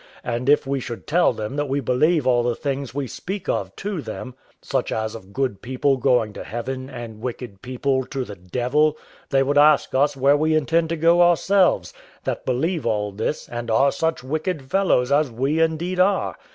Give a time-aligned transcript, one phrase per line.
[0.23, 3.75] And if we should tell them that we believe all the things we speak of
[3.75, 8.35] to them, such as of good people going to heaven, and wicked people to the
[8.35, 8.97] devil,
[9.29, 11.93] they would ask us where we intend to go ourselves,
[12.23, 16.35] that believe all this, and are such wicked fellows as we indeed are?